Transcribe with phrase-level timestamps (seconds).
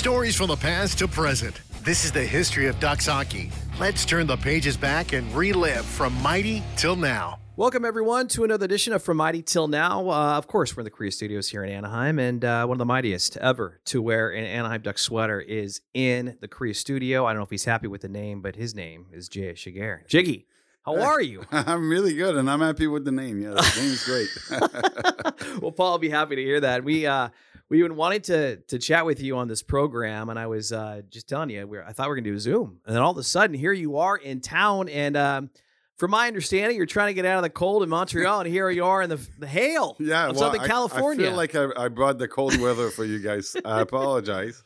[0.00, 1.60] Stories from the past to present.
[1.84, 3.50] This is the history of Ducks hockey.
[3.78, 7.38] Let's turn the pages back and relive from mighty till now.
[7.56, 10.08] Welcome, everyone, to another edition of From Mighty Till Now.
[10.08, 12.78] Uh, of course, we're in the Kariya Studios here in Anaheim, and uh, one of
[12.78, 17.26] the mightiest ever to wear an Anaheim Duck sweater is in the Kariya Studio.
[17.26, 19.58] I don't know if he's happy with the name, but his name is J.S.
[19.58, 20.06] Giguère.
[20.08, 20.46] Jiggy,
[20.82, 21.44] how are you?
[21.52, 23.42] I'm really good, and I'm happy with the name.
[23.42, 25.60] Yeah, the name's great.
[25.60, 26.84] well, Paul will be happy to hear that.
[26.84, 27.28] We uh,
[27.70, 31.28] we've wanted to to chat with you on this program, and I was uh, just
[31.28, 33.12] telling you, we I thought we are going to do a Zoom, and then all
[33.12, 35.50] of a sudden, here you are in town, and um,
[35.96, 38.68] from my understanding, you're trying to get out of the cold in Montreal, and here
[38.70, 41.26] you are in the, the hail yeah, of well, Southern I- California.
[41.26, 43.54] I feel like I, I brought the cold weather for you guys.
[43.64, 44.62] I apologize,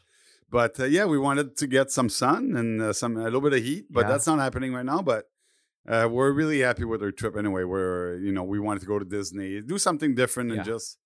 [0.51, 3.53] but uh, yeah, we wanted to get some sun and uh, some a little bit
[3.53, 4.09] of heat, but Yeah.
[4.13, 5.03] that's not happening right now.
[5.03, 5.27] But
[5.89, 7.65] uh, we're really happy with our trip anyway.
[7.65, 10.57] We're you know we wanted to go to Disney, do something different, Yeah.
[10.59, 10.99] and just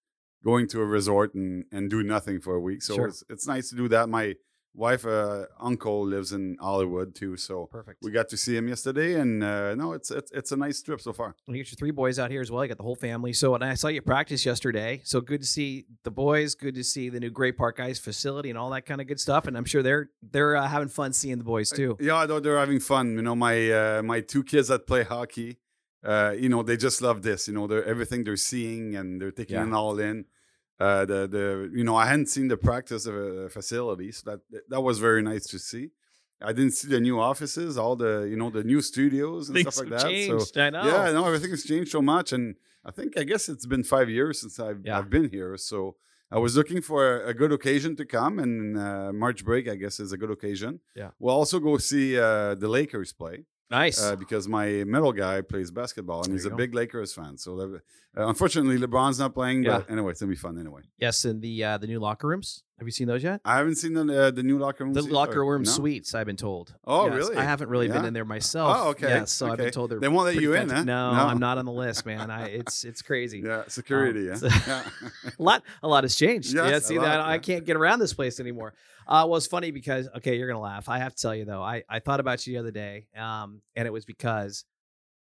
[0.45, 2.83] going to a resort and and do nothing for a week.
[2.83, 3.09] So Sure.
[3.09, 4.09] it's it's nice to do that.
[4.09, 4.35] My
[4.75, 7.99] wife, uh, uncle lives in Hollywood too, so Perfect.
[8.03, 11.01] we got to see him yesterday, and uh, no, it's it's it's a nice trip
[11.01, 11.35] so far.
[11.49, 12.63] You got your three boys out here as well.
[12.65, 13.33] You got the whole family.
[13.33, 15.01] So, and I saw you practice yesterday.
[15.05, 16.55] So good to see the boys.
[16.55, 19.19] Good to see the new Great Park Ice facility and all that kind of good
[19.19, 19.47] stuff.
[19.49, 21.97] And I'm sure they're they're uh, having fun seeing the boys too.
[21.99, 23.17] Yeah, I know they're having fun.
[23.17, 25.59] You know, my uh, my two kids that play hockey,
[26.05, 27.49] uh, you know, they just love this.
[27.49, 29.67] You know, they're everything they're seeing and they're taking Yeah.
[29.67, 30.27] it all in.
[30.81, 34.23] Uh, the the you know, I hadn't seen the practice of uh, facilities.
[34.25, 35.91] That that was very nice to see.
[36.41, 39.75] I didn't see the new offices, all the you know the new studios and Things
[39.75, 40.09] stuff like that.
[40.09, 40.55] changed.
[40.55, 40.85] So I know.
[40.87, 44.09] yeah, no, everything has changed so much, and I think I guess it's been five
[44.09, 44.99] years since I've Yeah.
[44.99, 45.57] I've been here.
[45.57, 45.97] So
[46.31, 49.75] I was looking for a, a good occasion to come, and uh, March break I
[49.75, 50.79] guess is a good occasion.
[50.95, 51.11] Yeah.
[51.19, 54.03] we'll also go see uh, the Lakers play Nice.
[54.03, 56.57] uh, because my middle guy plays basketball and There he's a go.
[56.57, 57.37] big Lakers fan.
[57.37, 57.79] So uh,
[58.27, 59.65] unfortunately, LeBron's not playing.
[59.65, 60.83] But anyway, it's gonna be fun anyway.
[60.99, 62.63] yes, and the uh, the new locker rooms.
[62.79, 63.41] Have you seen those yet?
[63.45, 64.93] I haven't seen the uh, the new locker room.
[64.93, 65.71] The locker room no?
[65.71, 66.15] suites.
[66.15, 66.75] I've been told.
[66.87, 67.37] Oh, Yes, really?
[67.37, 68.77] I haven't really been in there myself.
[68.79, 69.09] Oh, okay.
[69.09, 69.99] Yes, so I've been told they're.
[69.99, 70.85] They won't let you in, huh?
[70.85, 71.27] No, No.
[71.27, 72.31] I'm not on the list, man.
[72.31, 73.41] I it's it's crazy.
[73.45, 74.31] Yeah, security.
[74.31, 74.49] Um, yeah.
[74.49, 74.83] so-
[75.39, 76.55] a lot a lot has changed.
[76.55, 78.75] Yes, yeah, see lot, that I can't get around this place anymore.
[79.09, 80.89] Uh, well, it's funny because okay, you're gonna laugh.
[80.89, 83.63] I have to tell you though, I I thought about you the other day, um,
[83.75, 84.65] and it was because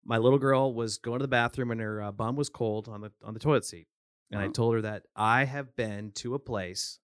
[0.05, 3.01] my little girl was going to the bathroom and her uh, bum was cold on
[3.01, 3.87] the on the toilet seat,
[4.31, 4.53] and I Uh-huh.
[4.53, 6.99] told her that I have been to a place.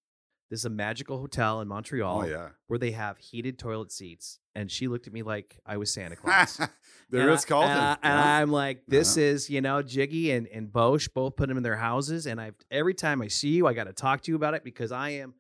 [0.50, 2.50] This is a magical hotel in Montreal oh yeah.
[2.66, 6.16] where they have heated toilet seats, and she looked at me like I was Santa
[6.16, 6.58] Claus.
[7.12, 7.72] the And Ritz I- Carlton.
[7.78, 8.38] And, I, and yeah.
[8.42, 9.26] I'm like, this Uh-huh.
[9.26, 12.26] is, you know, Jiggy and, and Bosch both put them in their houses.
[12.26, 14.64] And I've every time I see you, I got to talk to you about it
[14.64, 15.36] because I am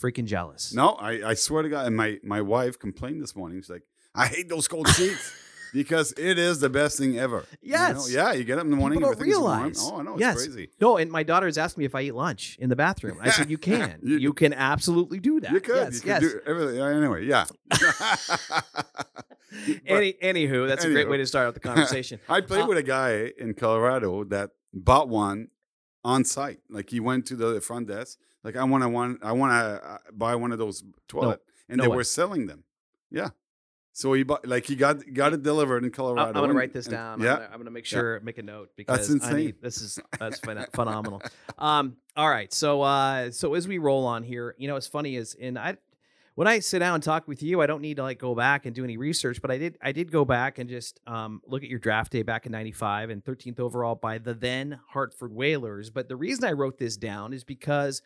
[0.00, 0.72] freaking jealous.
[0.74, 3.58] No, I, I swear to God, and my, my wife complained this morning.
[3.60, 3.82] She's like,
[4.14, 5.32] I hate those cold seats
[5.72, 7.44] because it is the best thing ever.
[7.60, 7.78] You know?
[7.78, 8.12] Yes.
[8.12, 9.58] Yeah, you get up in the morning, People don't everything's warm.
[9.58, 9.80] realize.
[9.82, 10.36] Oh, I know, it's Yes.
[10.36, 10.70] crazy.
[10.80, 13.18] No, and my daughter has asked me if I eat lunch in the bathroom.
[13.20, 13.98] I said, you can.
[14.02, 15.50] you, You- can absolutely do that.
[15.52, 15.76] You could.
[15.92, 16.20] Yes, you yes.
[16.22, 16.80] do everything.
[16.80, 17.44] Anyway, yeah.
[19.86, 22.18] Any, anywho, that's a great way to start out the conversation.
[22.28, 25.48] I played Uh, with a guy in Colorado that bought one
[26.02, 26.58] on site.
[26.68, 29.88] Like he went to the front desk, like I want to one, I want to
[29.88, 31.96] uh, buy one of those toilet, and no they way.
[31.96, 32.64] were selling them.
[33.10, 33.30] Yeah.
[33.96, 36.26] So he bought, like he got got it delivered in Colorado.
[36.28, 37.20] I'm going to and- write this and- down.
[37.20, 37.34] Yeah.
[37.34, 39.36] I'm gonna, I'm gonna make sure, make a note because That's I insane.
[39.46, 40.40] need, this is that's
[40.74, 41.22] phenomenal.
[41.58, 45.14] Um, all right, so uh, so as we roll on here, you know, it's funny
[45.16, 45.76] is in I
[46.34, 48.66] when I sit down and talk with you, I don't need to like go back
[48.66, 51.62] and do any research, but I did I did go back and just um, look
[51.62, 55.90] at your draft day back in '95 and 13th overall by the then Hartford Whalers.
[55.90, 58.02] But the reason I wrote this down is because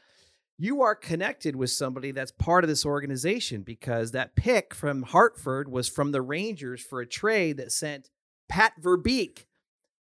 [0.58, 5.68] you are connected with somebody that's part of this organization because that pick from Hartford
[5.70, 8.10] was from the Rangers for a trade that sent
[8.48, 9.46] Pat Verbeek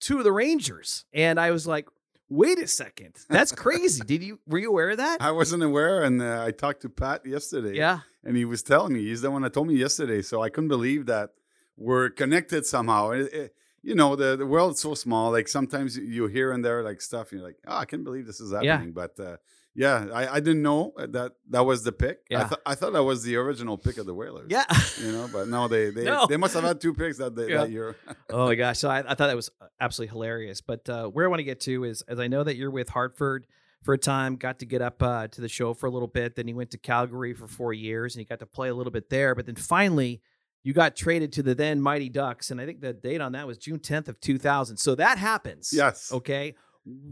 [0.00, 1.04] to the Rangers.
[1.12, 1.86] And I was like,
[2.28, 3.14] wait a second.
[3.28, 4.02] That's crazy.
[4.04, 5.18] Did you were you aware of that?
[5.22, 7.76] I wasn't aware, and uh, I talked to Pat yesterday.
[7.76, 8.00] Yeah.
[8.24, 10.22] and he was telling me he's the one that told me yesterday.
[10.22, 11.30] So I couldn't believe that
[11.76, 13.10] we're connected somehow.
[13.10, 15.30] It- it- you know, the the world's so small.
[15.30, 18.26] Like sometimes you- hear and there like stuff, and you're like, oh, I can't believe
[18.26, 18.72] this is Yeah.
[18.72, 18.92] happening.
[18.92, 19.36] But uh,
[19.74, 22.18] yeah, I, I didn't know that that was the pick.
[22.30, 22.48] I, Yeah.
[22.48, 24.48] th- I thought that was the original pick of the Whalers.
[24.50, 24.64] Yeah.
[25.00, 26.26] You know, but no, they they, No.
[26.26, 27.58] they must have had two picks that Yeah.
[27.62, 27.96] that year.
[28.30, 28.78] oh my gosh.
[28.78, 29.50] So I, I thought that was
[29.80, 30.60] absolutely hilarious.
[30.60, 32.88] But uh, where I want to get to is as I know that you're with
[32.88, 33.46] Hartford
[33.82, 36.36] for a time, got to get up uh, to the show for a little bit.
[36.36, 38.90] Then you went to Calgary for four years and you got to play a little
[38.92, 39.34] bit there.
[39.34, 40.20] But then finally,
[40.62, 42.50] you got traded to the then Mighty Ducks.
[42.50, 44.76] And I think the date on that was June 10th of 2000.
[44.76, 45.70] So that happens.
[45.72, 46.12] Yes.
[46.12, 46.54] Okay.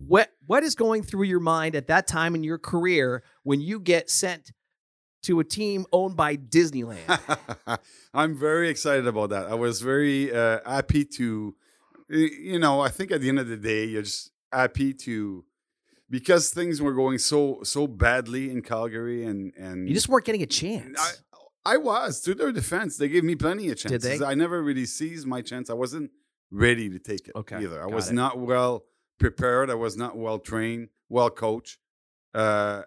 [0.06, 3.78] What what is going through your mind at that time in your career when you
[3.80, 4.52] get sent
[5.25, 7.78] to a team owned by Disneyland?
[8.14, 9.46] I'm very excited about that.
[9.46, 11.54] I was very uh, happy to,
[12.08, 15.44] you know, I think at the end of the day, you're just happy to
[16.08, 20.42] because things were going so so badly in Calgary, and and You just weren't getting
[20.42, 20.98] a chance.
[21.64, 22.96] I, I was to their defense.
[22.96, 24.02] They gave me plenty of chances.
[24.02, 24.25] Did they?
[24.25, 25.69] I never really seized my chance.
[25.69, 26.10] I wasn't
[26.50, 27.82] ready to take it Okay, either.
[27.82, 28.14] I was it.
[28.14, 28.84] not well
[29.19, 29.70] prepared.
[29.70, 31.79] I was not well trained, well coached.
[32.35, 32.82] Uh, uh,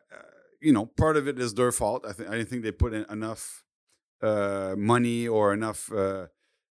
[0.61, 2.05] you know, part of it is their fault.
[2.07, 3.63] I think I didn't think they put in enough
[4.21, 6.27] uh, money or enough, uh,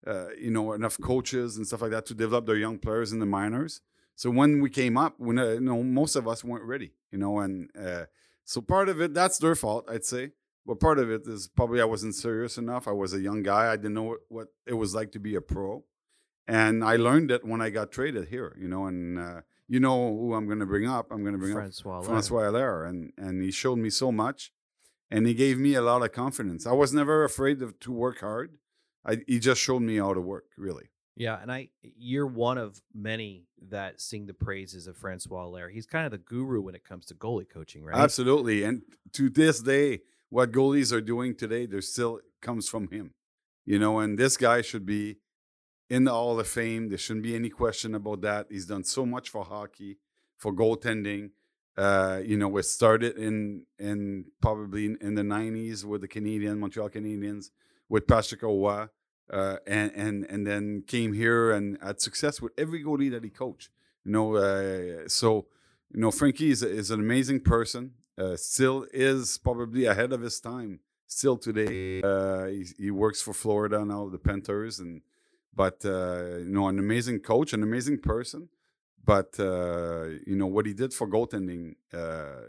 [0.06, 3.18] uh, you know, enough coaches and stuff like that to develop their young players in
[3.18, 3.80] the minors.
[4.14, 6.92] So when we came up, when uh, you know, most of us weren't ready.
[7.10, 7.70] You know, and
[8.44, 10.30] so part of it that's their fault, I'd say.
[10.66, 12.86] But part of it is probably I wasn't serious enough.
[12.86, 13.72] I was a young guy.
[13.72, 15.84] I didn't know what, it was like to be a pro,
[16.46, 18.56] and I learned it when I got traded here.
[18.60, 21.06] You know, and you know who I'm going to bring up.
[21.12, 21.98] I'm going to bring up Francois.
[21.98, 22.08] Allaire.
[22.08, 24.52] Francois Allaire, and and he showed me so much,
[25.10, 26.66] and he gave me a lot of confidence.
[26.66, 28.58] I was never afraid of, to work hard.
[29.06, 30.90] I, he just showed me how to work, really.
[31.16, 35.70] Yeah, and I you're one of many that sing the praises of Francois Allaire.
[35.70, 37.96] He's kind of the guru when it comes to goalie coaching, right?
[37.96, 38.82] Absolutely, and
[39.12, 40.00] to this day,
[40.30, 43.14] what goalies are doing today, there still comes from him.
[43.64, 45.18] You know, and this guy should be
[45.90, 46.88] in the Hall of Fame.
[46.88, 48.46] There shouldn't be any question about that.
[48.48, 49.98] He's done so much for hockey,
[50.38, 51.30] for goaltending.
[51.76, 56.60] Uh, you know, it started in in probably in, in the '90s with the Canadian
[56.60, 57.50] Montreal Canadiens
[57.88, 58.86] with Patrick Roy,
[59.30, 63.30] uh, and and and then came here and had success with every goalie that he
[63.30, 63.70] coached.
[64.04, 65.46] You know, uh, so
[65.92, 67.92] you know Frankie is, is an amazing person.
[68.18, 70.80] Uh, still is probably ahead of his time.
[71.06, 75.00] Still today, uh, he, he works for Florida now, the Panthers, and
[75.54, 78.48] but uh, you know an amazing coach, an amazing person.
[79.04, 82.46] But uh, you know what he did for goaltending, uh,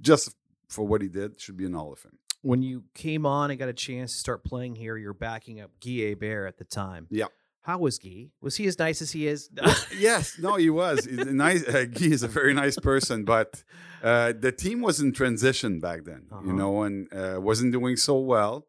[0.00, 0.34] just
[0.68, 2.18] for what he did, should be an Hall of Fame.
[2.42, 5.70] when you came on and got a chance to start playing here, you're backing up
[5.84, 7.06] Guy Hebert at the time.
[7.10, 7.26] Yeah.
[7.62, 8.28] How was Guy?
[8.40, 9.50] Was he as nice as he is?
[9.98, 11.04] yes, no, he was.
[11.04, 11.66] He's a nice.
[11.66, 13.62] Uh, Guy is a very nice person, but
[14.02, 16.42] uh, the team was in transition back then, Uh-huh.
[16.46, 18.66] you know, and uh, wasn't doing so well.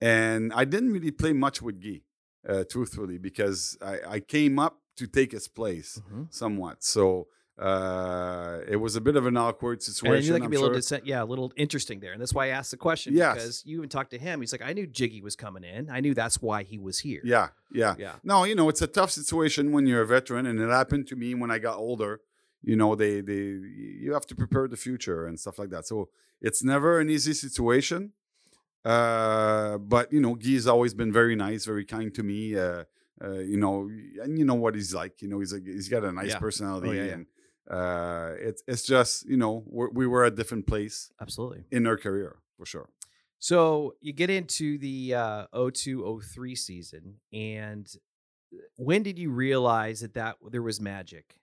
[0.00, 2.00] And I didn't really play much with Guy,
[2.48, 6.32] uh, truthfully, because I, I came up to take his place Mhm.
[6.32, 6.82] somewhat.
[6.82, 7.28] So
[7.58, 10.26] uh, it was a bit of an awkward And I situation.
[10.26, 12.46] knew that could be a little, dissent, yeah, a little interesting there, and that's why
[12.46, 13.14] I asked the question.
[13.14, 13.34] Yes.
[13.34, 14.40] because you even talked to him.
[14.40, 15.90] He's like, I knew Jiggy was coming in.
[15.90, 17.20] I knew that's why he was here.
[17.22, 17.94] Yeah, yeah.
[17.98, 18.14] yeah.
[18.24, 21.16] No, you know, it's a tough situation when you're a veteran, and it happened to
[21.16, 22.20] me when I got older.
[22.62, 23.42] You know, they they
[24.04, 25.86] you have to prepare the future and stuff like that.
[25.86, 26.08] So
[26.40, 28.12] it's never an easy situation.
[28.84, 32.56] Uh, but you know, Guy's always been very nice, very kind to me.
[32.58, 32.84] Uh,
[33.22, 33.90] uh, you know,
[34.22, 35.20] and you know what he's like.
[35.20, 36.38] You know, he's a, he's got a nice Yeah.
[36.38, 37.12] personality, Oh, yeah, yeah.
[37.12, 37.26] and
[37.70, 41.64] uh, it's it's just you know we're, we were at a different place Absolutely.
[41.70, 42.88] in our career for sure.
[43.38, 47.86] So you get into the uh, 0203 season, and
[48.76, 51.36] when did you realize that that there was magic?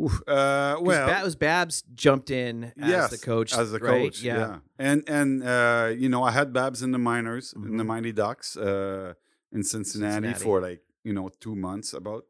[0.00, 4.04] Oof, uh, well, Ba- was Babs jumped in as the coach, as the right?
[4.04, 4.58] coach, yeah.
[4.78, 7.86] And and uh, you know, I had Babs in the minors in the Mhm.
[7.88, 9.14] Mighty Ducks uh,
[9.52, 10.44] in Cincinnati, Cincinnati.
[10.44, 12.24] for like you know two months about.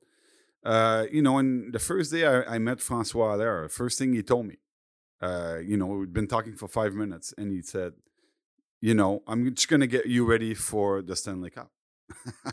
[0.63, 4.23] Uh, you know, and the first day I, I met Francois there, first thing he
[4.23, 4.57] told me,
[5.23, 7.93] uh, you know, we'd been talking for five minutes, and he said,
[8.83, 11.71] you know, I'm just gonna get you ready for the Stanley Cup.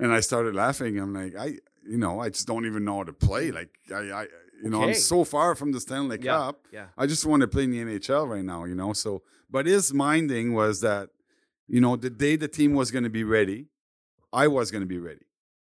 [0.00, 0.98] and I started laughing.
[0.98, 3.50] I'm like, I, you know, I just don't even know how to play.
[3.52, 4.26] Like, I, I
[4.62, 6.32] you know, I'm so far from the Stanley Yeah.
[6.36, 6.66] Cup.
[6.72, 6.86] Yeah.
[6.96, 8.92] I just want to play in the NHL right now, you know.
[8.92, 11.10] So, but his minding was that,
[11.68, 13.66] you know, the day the team was going to be ready,
[14.32, 15.26] I was going to be ready.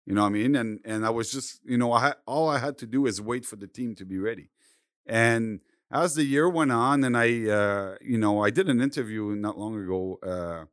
[0.06, 0.56] You know what I mean?
[0.56, 3.22] And and I was just, you know, I had, all I had to do is
[3.22, 4.50] wait for the team to be ready.
[5.06, 5.60] And
[5.92, 9.58] as the year went on, and I, uh, you know, I did an interview not
[9.60, 10.66] long ago uh,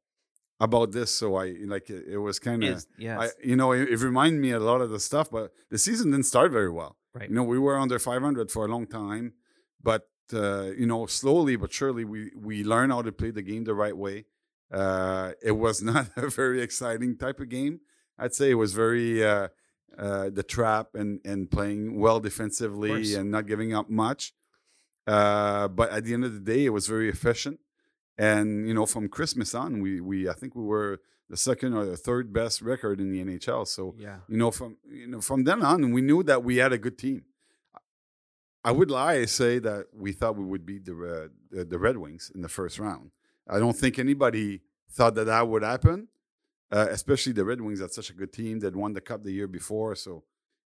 [0.59, 1.11] about this.
[1.15, 3.21] So I like it, it was kind of, yes.
[3.21, 5.31] I, you know, it, it reminded me a lot of the stuff.
[5.31, 6.97] But the season didn't start very well.
[7.17, 7.29] Right.
[7.29, 9.35] You know, we were under 500 for a long time,
[9.83, 13.65] but uh, you know, slowly but surely, we we learn how to play the game
[13.65, 14.27] the right way.
[14.71, 17.81] Uh, it was not a very exciting type of game.
[18.19, 19.49] I'd say it was very uh,
[19.99, 24.33] uh, the trap and and playing well defensively and not giving up much.
[25.07, 27.61] Uh, but at the end of the day, it was very efficient.
[28.19, 31.85] And you know, from Christmas on, we we I think we were the second or
[31.85, 33.67] the third best record in the NHL.
[33.67, 34.19] So yeah.
[34.29, 36.99] you know from you know from then on we knew that we had a good
[36.99, 37.25] team
[38.67, 41.97] i would lie and say that we thought we would beat the, uh, the red
[41.97, 43.11] wings in the first round
[43.49, 46.09] i don't think anybody thought that that would happen
[46.73, 49.33] uh, especially the red wings had such a good team that won the cup the
[49.33, 50.25] year before so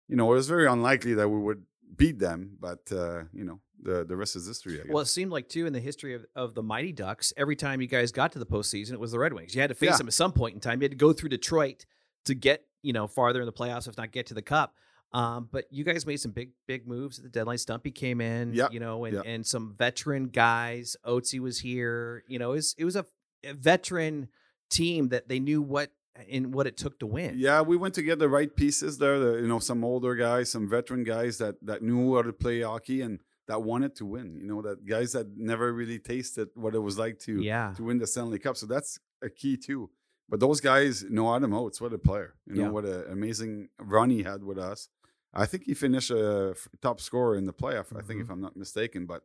[0.09, 1.63] you know it was very unlikely that we would
[1.97, 4.93] beat them but uh, you know the the rest is history I guess.
[4.93, 7.81] Well, it seemed like too in the history of, of the Mighty Ducks, every time
[7.81, 9.55] you guys got to the postseason, it was the Red Wings.
[9.55, 9.97] You had to face Yeah.
[9.99, 10.81] them at some point in time.
[10.81, 11.85] You had to go through Detroit
[12.25, 14.75] to get you know farther in the playoffs, if not get to the Cup.
[15.13, 17.59] Um, but you guys made some big, big moves at the deadline.
[17.59, 19.23] Stumpy came in, Yeah, you know, and, yeah.
[19.25, 20.97] and some veteran guys.
[21.07, 22.25] Oatsy was here.
[22.27, 23.07] You know, it was, it was a,
[23.45, 24.27] a veteran
[24.71, 25.93] team that they knew what
[26.29, 27.35] in what it took to win.
[27.37, 29.19] Yeah, we went to get the right pieces there.
[29.19, 32.61] The, you know, some older guys, some veteran guys that that knew how to play
[32.63, 33.19] hockey and
[33.49, 34.37] that wanted to win.
[34.41, 37.73] You know, that guys that never really tasted what it was like to Yeah.
[37.77, 38.57] to win the Stanley Cup.
[38.57, 39.91] So that's a key too.
[40.29, 41.81] But those guys know Adam Oates.
[41.81, 42.35] What a player!
[42.47, 42.71] You know Yeah.
[42.71, 44.89] what an amazing run he had with us.
[45.35, 47.95] I think he finished a top scorer in the playoff.
[47.95, 48.23] I think, Mhm.
[48.25, 49.05] if I'm not mistaken.
[49.05, 49.25] But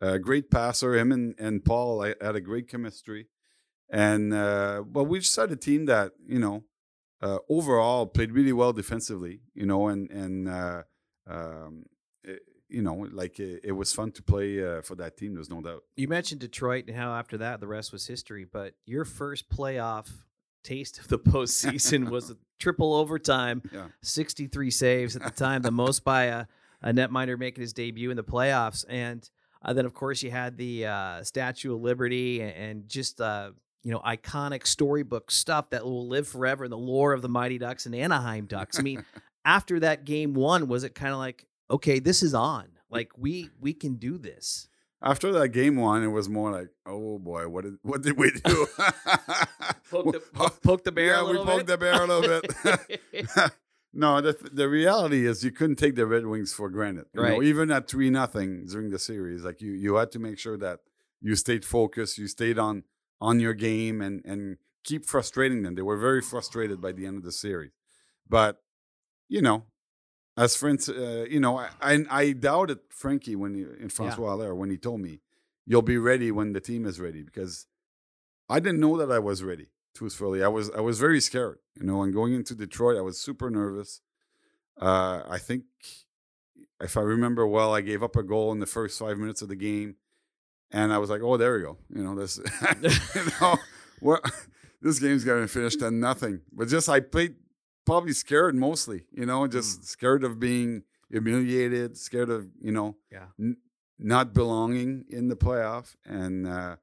[0.00, 0.94] a great passer.
[0.94, 3.26] Him and, and Paul I, had a great chemistry.
[3.92, 6.64] And uh, but we just had a team that you know
[7.20, 9.40] uh, overall played really well defensively.
[9.54, 10.82] You know, and and uh,
[11.26, 11.86] um,
[12.24, 12.42] it-
[12.72, 15.34] you know, like it, it was fun to play uh, for that team.
[15.34, 15.82] There's no doubt.
[15.96, 18.44] You mentioned Detroit and how after that the rest was history.
[18.44, 20.08] But your first playoff
[20.62, 23.88] taste of the postseason was a triple overtime, Yeah.
[24.02, 26.46] 63 saves at the time, the most by a,
[26.80, 28.84] a netminder making his debut in the playoffs.
[28.88, 29.28] And
[29.62, 33.50] uh, then, of course, you had the uh, Statue of Liberty and, and just uh,
[33.82, 37.58] you know iconic storybook stuff that will live forever in the lore of the Mighty
[37.58, 38.78] Ducks and Anaheim Ducks.
[38.78, 39.04] I mean,
[39.44, 42.66] after that game one, was it kind of like, okay, this is on?
[42.90, 44.68] Like we we can do this.
[45.02, 48.30] After that game one, it was more like, oh boy, what did what did we
[48.32, 48.66] do?
[49.90, 51.66] Poke the, po- poke the bear yeah, a little we poked bit.
[51.66, 52.40] the bear a little
[53.12, 53.52] bit.
[53.92, 57.06] no, the the reality is you couldn't take the Red Wings for granted.
[57.14, 57.42] You know, Right.
[57.42, 60.80] even at three nothing during the series, like you you had to make sure that
[61.20, 62.84] you stayed focused, you stayed on
[63.20, 65.74] on your game, and and keep frustrating them.
[65.74, 67.72] They were very frustrated by the end of the series,
[68.28, 68.62] but
[69.28, 69.64] you know.
[70.36, 74.54] As friends, uh, you know, I, I I doubted Frankie when he, in Francois Allaire
[74.54, 75.20] when he told me,
[75.66, 77.66] "You'll be ready when the team is ready," because
[78.48, 79.66] I didn't know that I was ready.
[79.94, 81.58] Truthfully, I was I was very scared.
[81.74, 84.00] You know, and going into Detroit, I was super nervous.
[84.80, 85.64] Uh, I think,
[86.80, 89.48] if I remember well, I gave up a goal in the first five minutes of
[89.48, 89.96] the game,
[90.72, 92.38] and I was like, "Oh, there we go." You know, this,
[93.14, 93.56] you know,
[94.00, 94.22] what
[94.80, 96.40] this game's going to finish nothing.
[96.52, 97.34] But just I played
[97.86, 99.04] probably scared mostly.
[99.12, 103.26] You know, just scared of being humiliated, scared of you know Yeah.
[103.38, 103.56] n-
[103.98, 105.96] not belonging in the playoff.
[106.06, 106.76] And uh,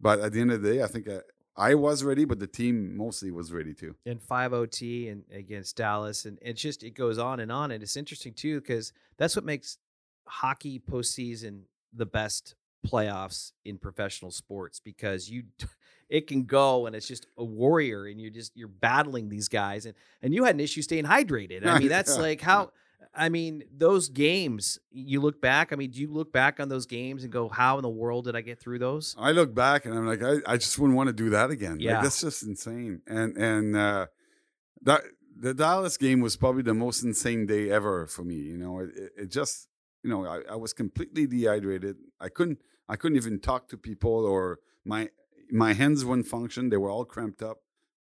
[0.00, 1.20] but at the end of the day, I think I,
[1.56, 3.96] I was ready, but the team mostly was ready too.
[4.06, 6.24] in 5 OT and against Dallas.
[6.24, 7.70] And it's just, it goes on and on.
[7.72, 9.76] And it's interesting too, because that's what makes
[10.26, 12.54] hockey postseason the best
[12.86, 15.44] playoffs in professional sports because you,
[16.08, 19.86] it can go and it's just a warrior and you're just, you're battling these guys.
[19.86, 21.66] And, and you had an issue staying hydrated.
[21.66, 22.72] I mean, that's like how,
[23.14, 26.86] I mean, those games, you look back, I mean, do you look back on those
[26.86, 29.16] games and go, how in the world did I get through those?
[29.18, 31.78] I look back and I'm like, I, I just wouldn't want to do that again.
[31.80, 31.94] Yeah.
[31.94, 33.02] Like, that's just insane.
[33.06, 34.06] And and uh,
[34.82, 35.02] that
[35.36, 38.36] the Dallas game was probably the most insane day ever for me.
[38.36, 39.68] You know, it, it, it just
[40.02, 41.96] you know I, I was completely dehydrated.
[42.20, 45.10] I couldn't I couldn't even talk to people or my
[45.50, 46.70] my hands wouldn't function.
[46.70, 47.58] They were all cramped up.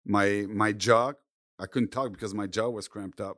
[0.06, 1.14] My my jaw
[1.60, 3.38] I couldn't talk because my jaw was cramped up.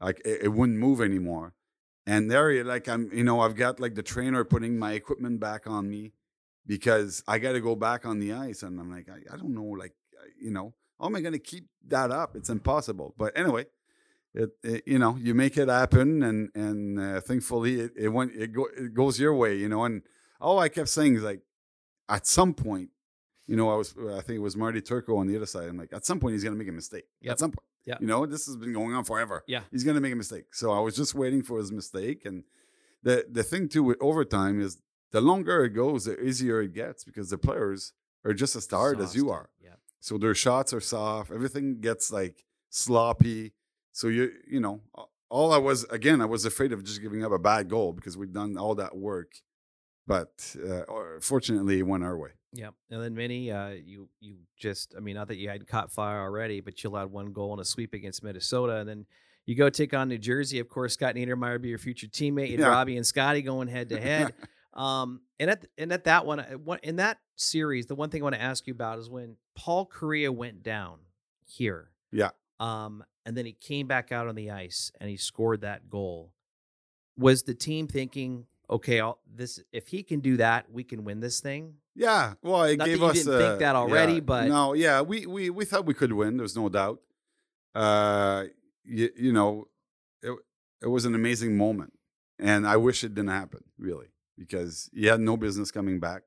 [0.00, 1.54] Like it, it wouldn't move anymore.
[2.06, 5.66] And there, like I'm, you know, I've got like the trainer putting my equipment back
[5.66, 6.12] on me
[6.66, 9.54] because I got to go back on the ice, and I'm like, I, I don't
[9.54, 9.92] know, like,
[10.40, 12.36] you know, how am I going to keep that up?
[12.36, 13.14] It's impossible.
[13.16, 13.66] But anyway,
[14.34, 18.32] it, it you know, you make it happen, and and uh, thankfully it it went
[18.34, 19.84] it go it goes your way, you know.
[19.84, 20.02] And
[20.40, 21.40] all I kept saying is like,
[22.08, 22.90] at some point,
[23.46, 25.68] you know, I was I think it was Marty Turco on the other side.
[25.68, 27.04] I'm like, at some point he's going to make a mistake.
[27.20, 27.32] Yep.
[27.32, 29.62] At some point, yeah you know, this has been going on forever Yeah.
[29.70, 30.46] he's going to make a mistake.
[30.52, 32.24] So I was just waiting for his mistake.
[32.24, 32.44] And
[33.02, 34.78] the the thing too with overtime is
[35.12, 37.92] the longer it goes, the easier it gets because the players
[38.24, 39.48] are just as tired as you are.
[39.62, 39.76] Yeah.
[40.00, 41.30] So their shots are soft.
[41.30, 43.52] Everything gets like sloppy.
[43.94, 44.82] So you you know
[45.30, 48.16] all I was again I was afraid of just giving up a bad goal because
[48.18, 49.32] we'd done all that work.
[50.06, 50.82] But uh,
[51.20, 52.30] fortunately, it went our way.
[52.52, 55.90] Yeah, And then Minnie, uh, you you just I mean, not that you had caught
[55.90, 59.06] fire already, but you allowed one goal and a sweep against Minnesota, and then
[59.46, 60.58] you go take on New Jersey.
[60.58, 62.68] Of course, Scott Niedermayer be your future teammate, and Yeah.
[62.68, 64.34] Robbie and Scotty going head to head.
[64.74, 68.22] Um, and at and at that one, uh, one- in that series, the one thing
[68.22, 70.98] I want to ask you about is when Paul Kariya went down
[71.46, 71.90] here.
[72.10, 72.30] Yeah.
[72.60, 76.32] Um, and then he came back out on the ice and he scored that goal.
[77.16, 81.20] Was the team thinking, okay, I'll, this if he can do that, we can win
[81.20, 81.74] this thing?
[81.94, 83.14] Yeah, well, it Not gave you us.
[83.24, 86.36] didn't think that already, yeah, but- no, yeah, we we we thought we could win.
[86.38, 87.00] There's no doubt.
[87.74, 88.44] Uh,
[88.84, 89.68] you, you know,
[90.22, 90.36] it
[90.82, 91.92] it was an amazing moment,
[92.38, 96.22] and I wish it didn't happen really because he had no business coming back.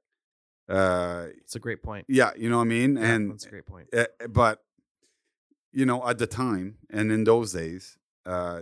[0.69, 2.05] Uh, It's a great point.
[2.09, 3.87] yeah, you know what I mean, Yeah, and that's a great point.
[3.93, 4.63] uh, but
[5.77, 8.61] you know, at the time and in those days, uh,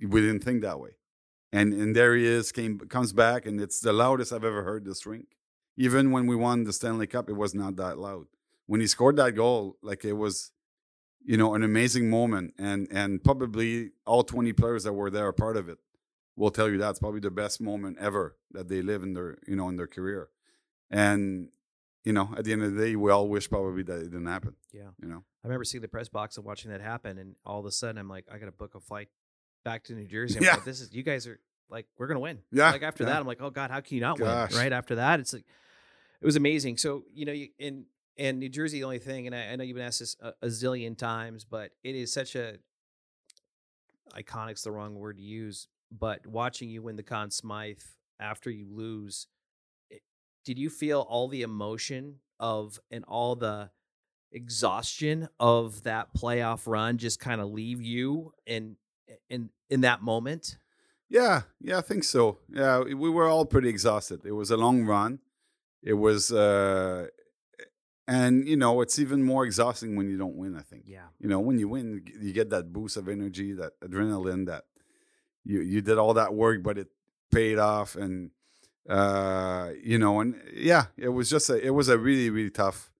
[0.00, 0.90] we didn't think that way.
[1.52, 4.84] And and there he is, came comes back, and it's the loudest I've ever heard
[4.84, 5.28] this rink.
[5.76, 8.26] Even when we won the Stanley Cup, it was not that loud.
[8.66, 10.50] When he scored that goal, like it was,
[11.24, 15.32] you know, an amazing moment, and and probably all twenty players that were there are
[15.32, 15.78] part of it.
[16.34, 19.54] Will tell you that's probably the best moment ever that they live in their you
[19.54, 20.30] know in their career,
[20.90, 21.50] and
[22.04, 24.26] you know at the end of the day, we all wish probably that it didn't
[24.26, 24.54] happen.
[24.72, 24.88] Yeah.
[25.02, 25.22] You know.
[25.44, 27.98] I remember seeing the press box and watching that happen, and all of a sudden,
[27.98, 29.08] I'm like, I got to book a flight
[29.64, 30.38] back to New Jersey.
[30.38, 30.54] I'm Yeah.
[30.54, 31.38] like, this is you guys are
[31.70, 32.38] like, we're gonna win.
[32.52, 33.10] Yeah, Like after yeah.
[33.10, 34.50] that, I'm like, oh God, how can you not Gosh.
[34.52, 34.60] win?
[34.60, 35.44] Right after that, it's like
[36.20, 36.76] it was amazing.
[36.78, 37.84] So you know, you, in
[38.16, 40.32] in New Jersey, the only thing, and I, I know you've been asked this a,
[40.42, 42.58] a zillion times, but it is such a
[44.14, 47.78] iconic's the wrong word to use, but watching you win the Conn Smythe
[48.18, 49.26] after you lose,
[50.44, 53.70] did you feel all the emotion of and all the
[54.32, 58.76] exhaustion of that playoff run just kind of leave you in
[59.28, 60.56] in in that moment?
[61.08, 62.38] Yeah, yeah, I think so.
[62.48, 64.20] Yeah, we were all pretty exhausted.
[64.24, 65.18] It was a long run.
[65.82, 67.08] It was, uh,
[68.06, 70.56] and you know, it's even more exhausting when you don't win.
[70.56, 70.84] I think.
[70.86, 71.08] Yeah.
[71.18, 74.64] You know, when you win, you get that boost of energy, that adrenaline, that
[75.44, 76.88] you you did all that work, but it
[77.32, 78.30] paid off, and
[78.90, 82.90] uh, you know, and yeah, it was just a, it was a really really tough,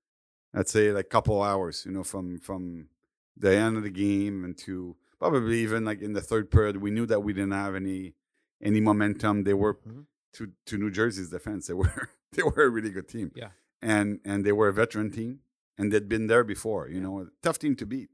[0.55, 1.85] I'd say, like couple hours.
[1.87, 2.89] You know, from from
[3.37, 6.91] the end of the game and to probably even like in the third period, we
[6.91, 8.15] knew that we didn't have any
[8.63, 9.45] any momentum.
[9.45, 10.05] They were Mhm.
[10.35, 13.33] to to New Jersey's defense, they were they were a really good team.
[13.35, 13.51] Yeah.
[13.83, 15.41] and and they were a veteran team,
[15.79, 16.89] and they'd been there before.
[16.89, 17.03] You Yeah.
[17.05, 18.11] know, a tough team to beat.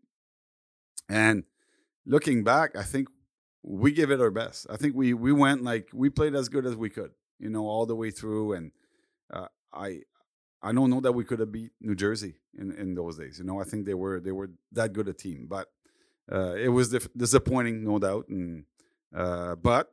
[1.08, 1.44] And
[2.04, 3.08] looking back, I think
[3.62, 4.66] we gave it our best.
[4.70, 7.12] I think we we went like we played as good as we could.
[7.38, 8.72] You know, all the way through, and
[9.32, 10.00] uh, I.
[10.62, 13.38] I don't know that we could have beat New Jersey in, in those days.
[13.38, 15.68] You know, I think they were they were that good a team, but
[16.32, 18.28] uh, it was dif- disappointing, no doubt.
[18.28, 18.64] And
[19.14, 19.92] uh, but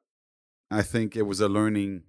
[0.72, 2.04] I think it was a learning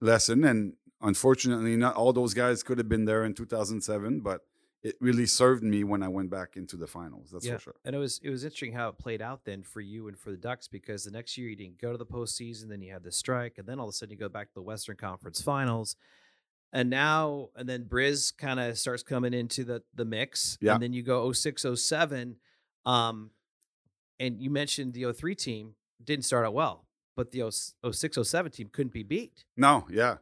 [0.00, 4.20] lesson, and unfortunately, not all those guys could have been there in 2007.
[4.20, 4.40] But
[4.82, 7.30] it really served me when I went back into the finals.
[7.30, 7.54] That's Yeah.
[7.56, 7.74] for sure.
[7.84, 10.30] And it was it was interesting how it played out then for you and for
[10.30, 13.02] the Ducks because the next year you didn't go to the postseason, then you had
[13.02, 15.42] the strike, and then all of a sudden you go back to the Western Conference
[15.42, 15.96] Finals,
[16.72, 20.74] and now and then Briz kind of starts coming into the the mix, Yeah.
[20.74, 22.36] and then you go 06, 07,
[22.86, 23.32] um,
[24.18, 27.42] and you mentioned the 03 team didn't start out well, but the
[27.92, 29.44] 06, 07 team couldn't be beat.
[29.56, 30.18] No, yeah,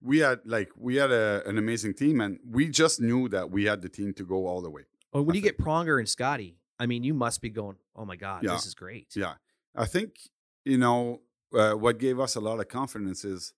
[0.00, 3.64] we had like we had a, an amazing team, and we just knew that we
[3.64, 4.82] had the team to go all the way.
[5.12, 8.04] Well, when I you get Pronger and Scotty, I mean, you must be going, oh
[8.04, 8.52] my god, Yeah.
[8.52, 9.08] this is great.
[9.16, 9.34] Yeah,
[9.74, 10.18] I think
[10.64, 11.22] you know
[11.54, 13.52] uh, what gave us a lot of confidence is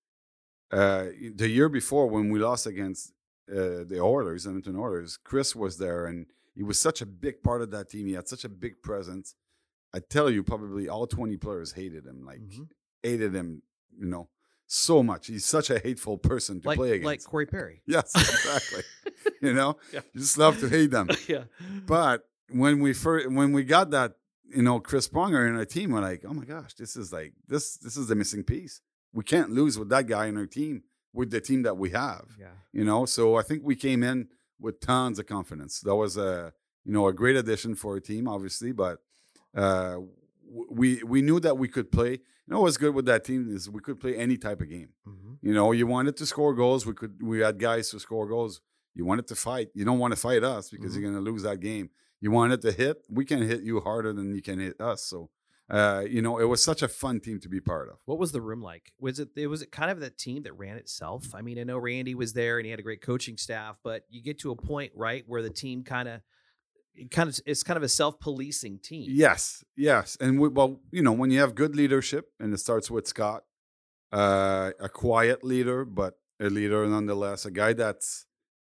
[0.70, 3.12] uh, the year before when we lost against
[3.50, 5.18] uh, the Oilers, Edmonton Oilers.
[5.22, 8.07] Chris was there, and he was such a big part of that team.
[8.07, 9.35] He had such a big presence.
[9.92, 12.68] I tell you, probably all twenty players hated him, like Mhm.
[13.03, 13.62] hated him.
[13.98, 14.29] You know,
[14.72, 15.26] so much.
[15.26, 17.06] He's such a hateful person to Like play against.
[17.06, 17.83] like Corey Perry.
[17.87, 18.83] yes, exactly.
[19.42, 20.00] you know, Yeah.
[20.14, 21.09] you just love to hate them.
[21.28, 21.44] yeah.
[21.87, 24.12] But when we first when we got that,
[24.54, 27.33] you know, Chris Pronger in our team, we're like, oh my gosh, this is like
[27.48, 28.80] this this is the missing piece.
[29.12, 32.26] We can't lose with that guy in our team with the team that we have.
[32.38, 32.46] Yeah.
[32.72, 34.28] You know, so I think we came in
[34.61, 35.80] with tons of confidence.
[35.80, 36.52] That was a
[36.85, 38.98] you know a great addition for our team, obviously, but
[39.56, 39.96] uh,
[40.70, 42.12] we we knew that we could play.
[42.12, 44.90] You know, what's good with that team is we could play any type of game.
[45.06, 45.38] Mhm.
[45.40, 46.84] You know, you wanted to score goals.
[46.84, 47.22] We could.
[47.22, 48.60] We had guys to score goals.
[48.94, 49.68] You wanted to fight.
[49.74, 51.90] You don't want to fight us because you're going to lose that game.
[52.20, 53.06] You wanted to hit.
[53.08, 55.02] We can hit you harder than you can hit us.
[55.04, 55.30] So,
[55.70, 58.00] uh, you know, it was such a fun team to be part of.
[58.04, 58.92] What was the room like?
[58.98, 61.32] Was it it was it kind of the team that ran itself?
[61.34, 64.04] I mean, I know Randy was there and he had a great coaching staff, but
[64.10, 66.20] you get to a point, right, where the team kind of
[66.94, 69.07] it kind of it's kind of a self-policing team.
[69.11, 72.90] Yes, yes, and we, well, you know, when you have good leadership, and it starts
[72.90, 73.44] with Scott,
[74.12, 78.26] uh, a quiet leader, but a leader nonetheless, a guy that's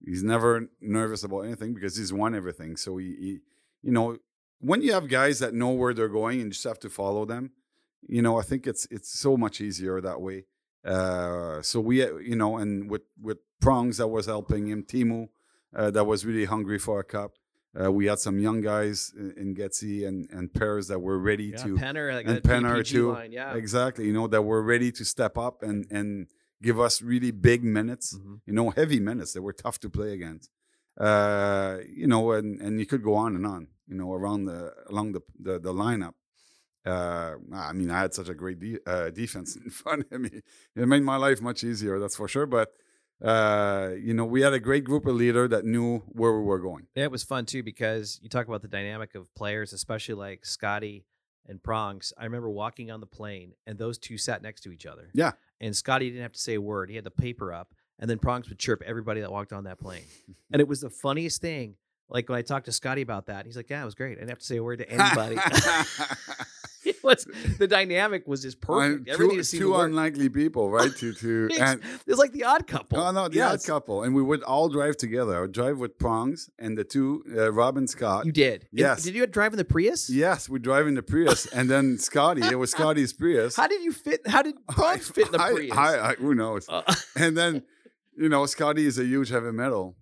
[0.05, 2.77] he's never nervous about anything because he's won everything.
[2.77, 3.39] So he, he
[3.83, 4.19] you know,
[4.61, 7.53] when you have guys that know where they're going and just have to follow them,
[8.07, 10.45] you know, I think it's it's so much easier that way.
[10.85, 15.29] Uh, so we, uh, you know, and with with prongs that was helping him, Teemu,
[15.75, 17.33] uh, that was really hungry for a cup.
[17.81, 21.57] Uh, we had some young guys in, in and and pairs that were ready Yeah,
[21.65, 23.13] to Penner, like and Penner too.
[23.13, 23.55] line, yeah.
[23.55, 26.29] exactly, you know, that were ready to step up and and
[26.63, 28.41] give us really big minutes Mhm.
[28.47, 29.33] you know, heavy minutes.
[29.33, 30.51] that were tough to play against.
[30.99, 34.73] Uh, you know, and, and you could go on and on, you know, around the
[34.89, 36.15] along the the, the lineup.
[36.87, 40.31] Uh, I mean, I had such a great de- uh, defense in front of me.
[40.77, 42.47] It made my life much easier, that's for sure.
[42.47, 42.69] But
[43.23, 46.59] uh, you know, we had a great group of leader that knew where we were
[46.59, 46.87] going.
[46.95, 50.45] Yeah, it was fun too because you talk about the dynamic of players, especially like
[50.45, 51.07] Scotty
[51.47, 52.13] and Prongs.
[52.19, 55.11] I remember walking on the plane, and those two sat next to each other.
[55.15, 55.33] Yeah.
[55.61, 56.91] And Scotty didn't have to say a word.
[56.91, 59.79] He had the paper up, and then Prongs would chirp everybody that walked on that
[59.79, 60.05] plane.
[60.53, 61.77] and it was the funniest thing.
[62.15, 64.13] Like when I talked to Scotty about that, he's like, "Yeah, it was great.
[64.13, 65.37] I didn't have to say a word to anybody."
[66.85, 67.27] it was
[67.59, 69.09] the dynamic was just perfect.
[69.09, 70.95] Everything two, two unlikely people, right?
[70.97, 72.99] To to It's- and It's like the Odd Couple.
[72.99, 73.53] no, no, the Yes.
[73.53, 75.37] odd couple, and we would all drive together.
[75.37, 78.27] I would drive with Prongs and the two uh, Rob and Scott.
[78.27, 78.69] You did.
[78.71, 79.03] And Yes.
[79.03, 80.09] Did you drive in the Prius?
[80.09, 82.43] Yes, we drive in the Prius, and then Scotty.
[82.43, 83.57] It was Scotty's Prius.
[83.57, 84.21] How did you fit?
[84.27, 85.73] How did Prongs fit in the I- Prius?
[85.77, 86.67] I, I, who knows?
[86.69, 86.83] Uh,
[87.17, 87.63] and then,
[88.17, 89.97] you know, Scotty is a huge heavy metal,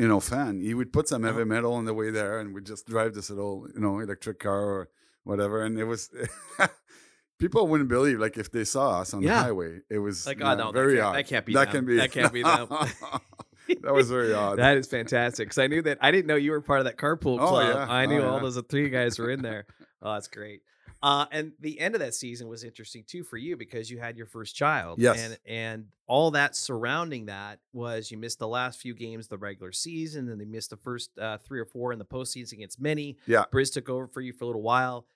[0.00, 0.60] you know, fan.
[0.60, 3.28] He would put some heavy metal on the way there, and we'd just drive this
[3.30, 4.88] little, you know, electric car or
[5.24, 5.62] whatever.
[5.62, 6.10] And it was.
[7.38, 9.36] People wouldn't believe, like, if they saw us on Yeah.
[9.38, 11.14] the highway, it was Like, yeah, oh, no, that very can't- odd.
[11.16, 11.72] that can't be That them.
[11.72, 11.96] can be.
[11.96, 12.68] That can't be them.
[13.82, 14.58] that was very odd.
[14.58, 16.98] that is fantastic because I knew that I didn't know you were part of that
[16.98, 17.74] carpool Oh, club.
[17.74, 17.86] yeah.
[17.88, 18.42] I oh, knew Oh, all yeah.
[18.42, 19.66] those three guys were in there.
[20.02, 20.62] Oh, that's great.
[21.02, 24.16] Uh, and the end of that season was interesting too for you because you had
[24.16, 24.98] your first child.
[24.98, 25.18] Yes.
[25.18, 29.38] And and all that surrounding that was you missed the last few games of the
[29.38, 32.80] regular season, and they missed the first uh, three or four in the postseason against
[32.80, 33.16] Minnie.
[33.26, 33.44] Yeah.
[33.52, 35.06] Briz took over for you for a little while.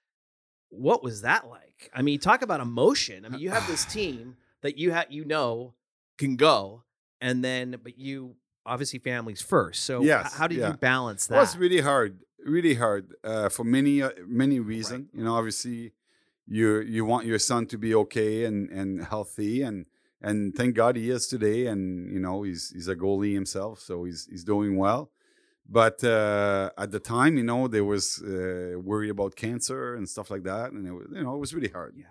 [0.71, 1.91] What was that like?
[1.93, 3.27] I mean, talk about emotion.
[3.27, 5.75] I mean, you have this team that you have you know
[6.17, 6.85] can go,
[7.21, 9.85] and then but you obviously families first.
[9.85, 10.69] So h- how did yeah.
[10.69, 11.35] you balance that?
[11.35, 15.09] Well, it's really hard, really hard uh, for many uh, many reasons.
[15.15, 15.93] You know, obviously,
[16.47, 19.87] you you want your son to be okay and and healthy, and
[20.21, 21.67] and thank God he is today.
[21.67, 25.11] And you know, he's he's a goalie himself, so he's he's doing well.
[25.69, 30.31] But uh, at the time, you know, there was uh, worry about cancer and stuff
[30.31, 31.95] like that, and it was you know it was really hard.
[31.97, 32.05] yeah.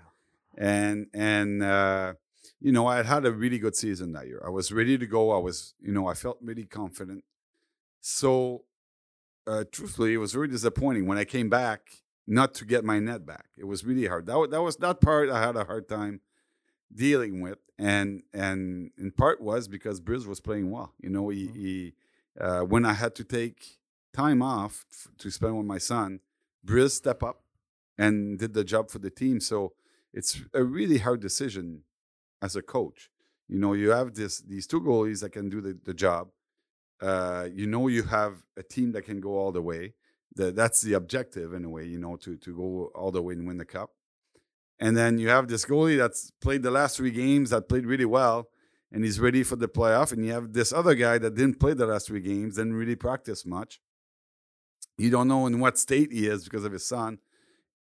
[0.57, 2.13] and and uh,
[2.59, 4.41] you know I had had a really good season that year.
[4.45, 5.31] I was ready to go.
[5.31, 7.23] I was you know I felt really confident.
[8.01, 8.65] So,
[9.47, 13.25] uh, truthfully, it was very disappointing when I came back not to get my net
[13.25, 13.47] back.
[13.57, 14.25] It was really hard.
[14.25, 16.21] That that was that part I had a hard time
[16.93, 20.93] dealing with, and and in part was because Briz was playing well.
[20.99, 21.55] You know, he, Mhm.
[21.55, 21.93] he
[22.39, 23.79] uh, when I had to take
[24.13, 26.19] time off f- to spend with my son,
[26.65, 27.43] Briz stepped up
[27.97, 29.39] and did the job for the team.
[29.39, 29.73] So
[30.13, 31.83] it's a really hard decision
[32.41, 33.09] as a coach.
[33.47, 36.29] You know, you have this these two goalies that can do the, the job.
[37.03, 39.93] Uh, you know, you have a team that can go all the way.
[40.35, 41.85] That that's the objective in a way.
[41.93, 43.89] You know, to to go all the way and win the cup.
[44.79, 48.09] And then you have this goalie that's played the last three games that played really
[48.19, 48.49] well,
[48.91, 50.11] and he's ready for the playoff.
[50.11, 52.95] And you have this other guy that didn't play the last three games, didn't really
[52.95, 53.79] practice much.
[54.97, 57.19] You don't know in what state he is because of his son.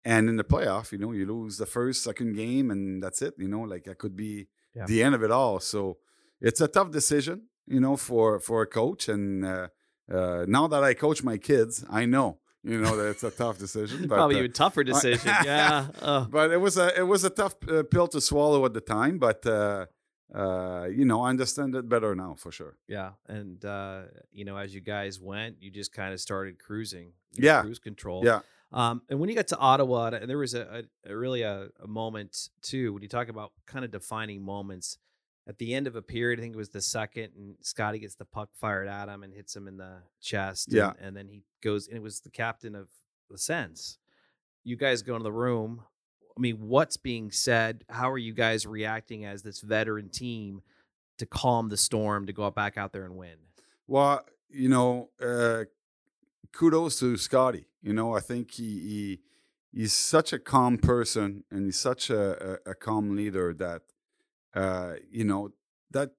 [0.03, 3.36] And in the playoff, you know, you lose the first, second game, and that's it.
[3.38, 4.86] You know, like that could be Yeah.
[4.86, 5.60] the end of it all.
[5.60, 5.97] So
[6.39, 9.08] it's a tough decision, you know, for for a coach.
[9.10, 9.67] And uh,
[10.12, 13.58] uh, now that I coach my kids, I know, you know, that it's a tough
[13.58, 14.02] decision.
[14.08, 15.34] But, Probably uh, even tougher decision.
[15.45, 15.88] yeah.
[16.02, 16.28] Oh.
[16.30, 19.19] but it was a it was a tough uh, pill to swallow at the time.
[19.19, 19.86] But uh,
[20.34, 22.78] uh, you know, I understand it better now for sure.
[22.88, 27.13] Yeah, and uh, you know, as you guys went, you just kind of started cruising.
[27.34, 27.62] Yeah.
[27.62, 28.26] cruise control.
[28.26, 28.41] Yeah.
[28.74, 31.69] Um, and when you got to Ottawa, and there was a, a, a really a,
[31.82, 34.97] a moment too when you talk about kind of defining moments
[35.47, 36.39] at the end of a period.
[36.39, 39.34] I think it was the second, and Scotty gets the puck fired at him and
[39.34, 40.67] hits him in the chest.
[40.67, 40.93] and- Yeah.
[40.99, 42.88] and, then he goes, and it was the captain of
[43.30, 43.97] the Sens.
[44.63, 45.84] You guys go into the room.
[46.38, 47.84] I mean, what's being said?
[47.89, 50.62] How are you guys reacting as this veteran team
[51.17, 53.38] to calm the storm to go back out there and win?
[53.88, 55.65] Well, you know, uh,
[56.51, 57.65] kudos to Scotty.
[57.82, 59.19] You know, I think he, he
[59.73, 63.82] he's such a calm person and he's such a, a, a calm leader that
[64.53, 65.49] uh, you know
[65.91, 66.11] that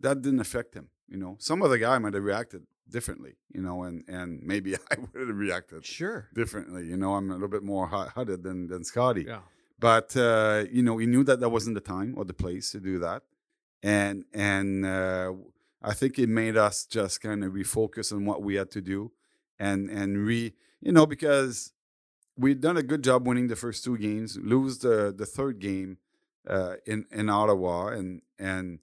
[0.00, 0.88] that didn't affect him.
[1.08, 3.36] You know, some other guy might have reacted differently.
[3.52, 6.28] You know, and and maybe I would have reacted Sure.
[6.34, 6.86] differently.
[6.86, 9.24] You know, I'm a little bit more hot headed than than Scotty.
[9.26, 9.40] Yeah.
[9.78, 12.80] but uh, you know he knew that that wasn't the time or the place to
[12.80, 13.22] do that
[13.82, 15.30] and and uh,
[15.82, 19.12] i think it made us just kind of refocus on what we had to do
[19.58, 21.72] and and re you know because
[22.38, 25.98] we'd done a good job winning the first two games lose the the third game
[26.48, 28.78] uh, in in ottawa and and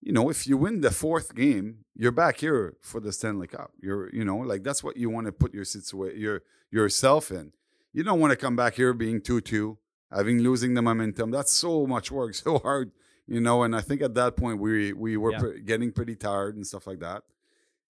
[0.00, 3.70] you know if you win the fourth game you're back here for the stanley cup
[3.80, 7.52] you're you know like that's what you want to put your situa- your yourself in
[7.92, 9.76] you don't want to come back here being 2-2
[10.10, 11.30] having losing the momentum.
[11.30, 12.92] That's so much work, so hard,
[13.26, 13.62] you know.
[13.62, 15.38] And I think at that point we we were Yeah.
[15.38, 17.22] pre- getting pretty tired and stuff like that.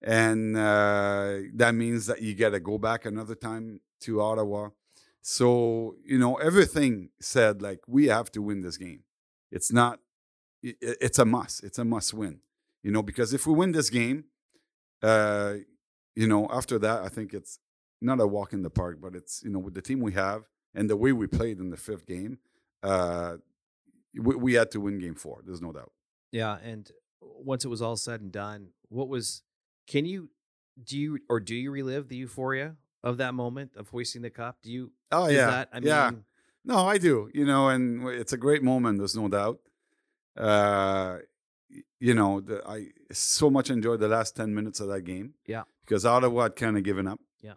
[0.03, 4.69] And uh, that means that you got to go back another time to Ottawa.
[5.21, 9.01] So you know everything said like we have to win this game.
[9.53, 10.01] It's not.
[10.63, 11.63] It's a must.
[11.63, 12.41] It's a must win.
[12.83, 14.25] You know because if we win this game,
[15.03, 15.55] uh,
[16.17, 17.59] you know after that I think it's
[18.01, 20.45] not a walk in the park, but it's you know with the team we have
[20.75, 22.39] and the way we played in the fifth game,
[22.83, 23.37] uh,
[24.19, 25.43] we, we had to win game four.
[25.45, 25.93] There's no doubt.
[26.33, 29.43] Yeah, and once it was all said and done, what was?
[29.87, 30.31] Can you
[30.83, 34.59] do you or do you relive the euphoria of that moment of hoisting the cup?
[34.63, 34.93] Do you?
[35.11, 36.11] Oh is yeah, That, I yeah.
[36.65, 37.31] No, I do.
[37.35, 38.99] You know, and it's a great moment.
[38.99, 39.59] There's no doubt.
[40.37, 41.19] Uh,
[41.99, 45.35] you know, the, I so much enjoyed the last ten minutes of that game.
[45.47, 45.65] Yeah.
[45.85, 47.21] because Ottawa had kind of given up.
[47.41, 47.55] Yeah.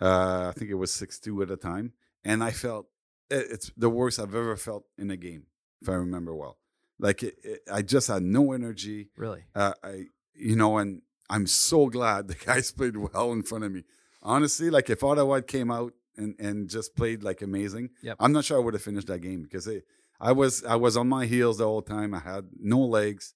[0.00, 1.92] uh, I think it was six two at the time,
[2.24, 2.86] and I felt
[3.30, 5.46] it, it's the worst I've ever felt in a game,
[5.82, 6.58] if I remember well.
[6.98, 9.10] Like it, it, I just had no energy.
[9.16, 9.44] really.
[9.54, 13.72] Uh, I, you know, and I'm so glad the guys played well in front of
[13.72, 13.84] me.
[14.22, 18.16] Honestly, like if Ottawa came out and, and just played like amazing, Yep.
[18.20, 19.84] I'm not sure I would have finished that game because it,
[20.20, 22.14] I was I was on my heels the whole time.
[22.14, 23.34] I had no legs,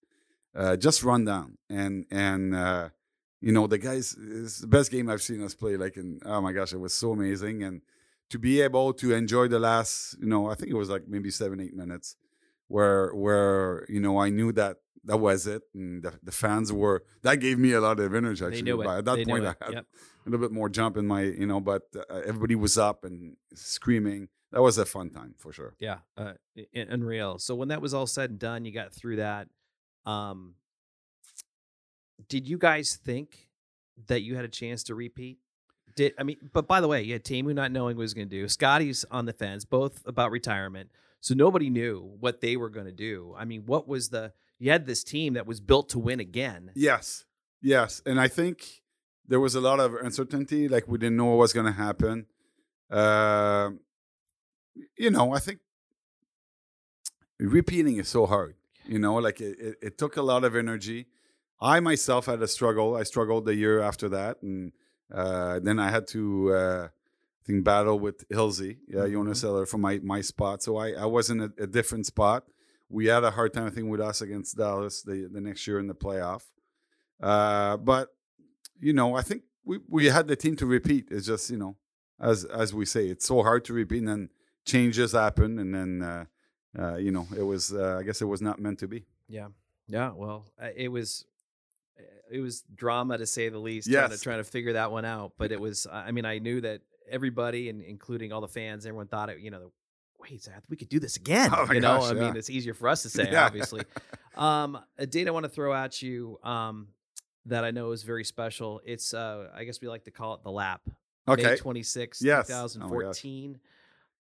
[0.54, 2.88] uh, just run down, and and uh,
[3.40, 4.16] you know the guys.
[4.18, 5.76] It's the best game I've seen us play.
[5.76, 7.82] Like, and oh my gosh, it was so amazing, and
[8.30, 11.30] to be able to enjoy the last, you know, I think it was like maybe
[11.30, 12.16] seven eight minutes,
[12.68, 17.02] where where you know I knew that that was it, and the, the fans were
[17.22, 18.44] that gave me a lot of energy.
[18.44, 18.84] Actually, They knew it.
[18.84, 19.44] But at that They point.
[19.44, 19.86] I had Yep.
[20.26, 23.36] A little bit more jump in my, you know, but uh, everybody was up and
[23.54, 24.28] screaming.
[24.52, 25.74] That was a fun time for sure.
[25.78, 26.34] Yeah, uh,
[26.74, 27.38] unreal.
[27.38, 29.48] So when that was all said and done, you got through that.
[30.04, 30.54] Um,
[32.28, 33.48] did you guys think
[34.06, 35.38] that you had a chance to repeat?
[35.96, 36.36] Did I mean?
[36.52, 38.48] But by the way, you had Teemu not knowing what he was going to do.
[38.48, 40.90] Scotty's on the fence, both about retirement.
[41.20, 43.34] So nobody knew what they were going to do.
[43.36, 44.32] I mean, what was the?
[44.58, 46.70] You had this team that was built to win again.
[46.74, 47.24] Yes,
[47.62, 48.79] yes, and I think
[49.30, 50.68] there was a lot of uncertainty.
[50.68, 52.26] Like we didn't know what was going to happen.
[52.90, 53.70] Uh,
[54.98, 55.60] you know, I think
[57.38, 58.54] repeating is so hard.
[58.86, 61.06] You know, like it, it, it took a lot of energy.
[61.60, 62.96] I myself had a struggle.
[62.96, 64.72] I struggled the year after that, and
[65.12, 69.12] uh, then I had to, uh, I think, battle with Hilsey, yeah, Mhm.
[69.12, 70.62] Jonas Hiller for my my spot.
[70.62, 72.44] So I I was in a, a different spot.
[72.88, 75.78] We had a hard time, I think, with us against Dallas the the next year
[75.78, 76.44] in the playoff.
[77.22, 78.08] Uh, but
[78.80, 81.08] you know, I think we we had the team to repeat.
[81.10, 81.76] It's just you know,
[82.20, 84.28] as as we say, it's so hard to repeat, and then
[84.64, 86.24] changes happen, and then uh,
[86.78, 89.04] uh, you know, it was uh, I guess it was not meant to be.
[89.28, 89.48] Yeah,
[89.88, 90.12] yeah.
[90.14, 91.24] Well, it was
[91.98, 93.90] uh, it was drama to say the least.
[93.90, 95.86] Trying to trying to figure that one out, but it was.
[95.90, 99.40] I mean, I knew that everybody, and including all the fans, everyone thought it.
[99.40, 99.72] You know,
[100.18, 101.50] wait, we could do this again.
[101.52, 103.46] Oh you know, gosh, I mean, it's easier for us to say, Yeah.
[103.46, 103.82] obviously.
[104.36, 106.38] Um, a date I want to throw at you.
[106.44, 106.88] Um,
[107.46, 108.80] that I know is very special.
[108.84, 110.82] It's uh, I guess we like to call it the lap.
[111.28, 111.42] Okay.
[111.42, 111.56] May Okay.
[111.60, 112.50] 26, Yes.
[112.50, 112.74] Oh my gosh.
[112.74, 113.60] 2014.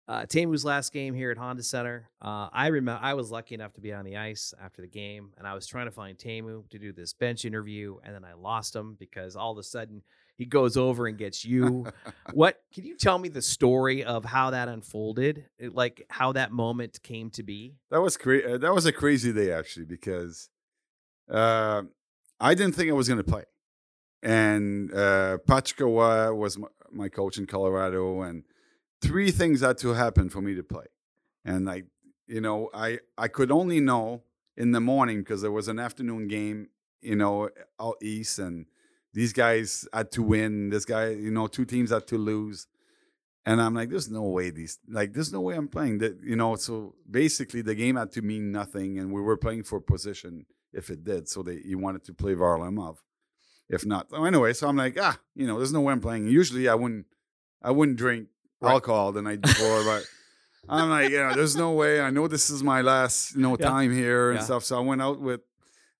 [0.08, 2.08] uh, Teemu's last game here at Honda Center.
[2.22, 5.30] Uh, I remember I was lucky enough to be on the ice after the game,
[5.38, 8.34] and I was trying to find Teemu to do this bench interview, and then I
[8.34, 10.02] lost him because all of a sudden
[10.36, 11.86] he goes over and gets you.
[12.32, 15.46] what can you tell me the story of how that unfolded?
[15.58, 17.74] It- like how that moment came to be?
[17.90, 20.48] That was cra- uh, That was a crazy day actually because
[21.30, 21.82] uh,
[22.44, 23.44] I didn't think I was going to play,
[24.22, 28.44] and uh, Patrick Roy was my, my coach in Colorado, and
[29.00, 30.84] three things had to happen for me to play,
[31.42, 31.84] and I,
[32.26, 34.24] you know, I I could only know
[34.58, 36.68] in the morning because there was an afternoon game,
[37.00, 37.48] you know,
[37.80, 38.66] out east, and
[39.14, 40.68] these guys had to win.
[40.68, 42.66] This guy, you know, two teams had to lose.
[43.46, 46.36] And I'm like, there's no way these like there's no way I'm playing that, you
[46.36, 46.56] know.
[46.56, 50.90] So basically the game had to mean nothing and we were playing for position if
[50.90, 51.28] it did.
[51.28, 52.96] So they you wanted to play Varlamov.
[53.68, 54.10] If not.
[54.10, 56.28] So anyway, so I'm like, ah, you know, there's no way I'm playing.
[56.28, 57.06] Usually I wouldn't
[57.62, 58.28] I wouldn't drink
[58.60, 58.72] Right.
[58.72, 60.04] alcohol the night before, but
[60.68, 62.00] I'm like, you know, there's no way.
[62.00, 63.68] I know this is my last, you know, Yeah.
[63.68, 64.44] time here and Yeah.
[64.44, 64.64] stuff.
[64.64, 65.40] So I went out with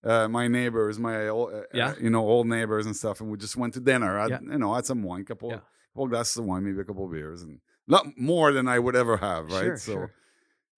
[0.02, 1.88] uh, my neighbors, my old, uh, Yeah.
[1.90, 4.18] uh, you know, old neighbors and stuff, and we just went to dinner.
[4.18, 4.40] I, Yeah.
[4.42, 5.60] you know, had some wine, couple, Yeah.
[5.94, 9.16] couple glasses of wine, maybe a couple beers, and not more than I would ever
[9.16, 9.64] have, right?
[9.64, 10.10] Sure, so sure.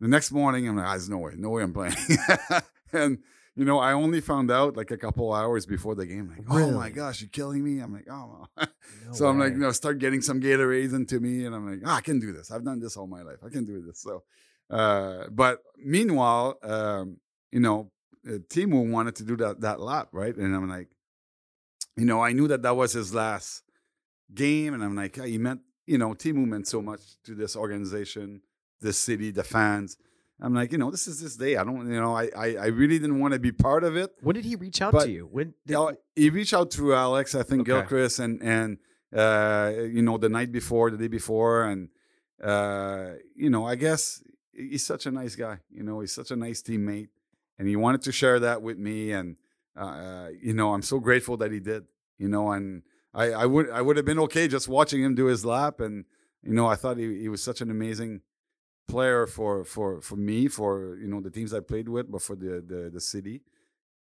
[0.01, 1.97] the next morning, I'm like, ah, there's no way, no way I'm playing.
[2.93, 3.19] and
[3.57, 6.29] you know, I only found out like a couple hours before the game.
[6.29, 7.81] Like, oh my gosh, you're killing me.
[7.81, 8.47] I'm like, oh.
[9.07, 11.81] No so I'm like, you know, start getting some Gatorades into me, and I'm like,
[11.85, 12.51] ah, I can do this.
[12.51, 13.38] I've done this all my life.
[13.45, 14.01] I can do this.
[14.01, 14.23] So,
[14.71, 17.19] uh, but meanwhile, um,
[17.51, 17.90] you know,
[18.27, 20.37] Teemu wanted to do that that lap, right?
[20.37, 20.88] And I'm like,
[21.97, 23.62] you know, I knew that that was his last
[24.35, 28.42] game, and I'm like, he meant, you know, Teemu meant so much to this organization,
[28.81, 29.97] this city, the fans.
[30.40, 31.57] I'm like, you know, this is this day.
[31.57, 34.11] I don't, you know, I I, I really didn't want to be part of it.
[34.20, 35.27] when did he reach out to you?
[35.31, 35.77] When did,
[36.14, 37.72] he reached out through Alex, I think Okay.
[37.72, 38.79] Gilchrist, and and
[39.14, 41.88] uh, you know the night before, the day before, and
[42.42, 44.22] uh, you know, I guess
[44.53, 45.59] he's such a nice guy.
[45.70, 47.09] You know, he's such a nice teammate,
[47.59, 49.37] and he wanted to share that with me, and
[49.77, 51.85] uh, you know, I'm so grateful that he did.
[52.18, 52.83] You know, and
[53.14, 56.05] I I would I would have been okay just watching him do his lap, and
[56.42, 58.20] you know, I thought he, he was such an amazing
[58.88, 62.37] player for for for me, for you know the teams I played with, but for
[62.37, 63.42] the the, the city.